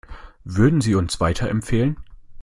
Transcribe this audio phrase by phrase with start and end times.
[0.45, 1.97] Würden Sie uns weiterempfehlen?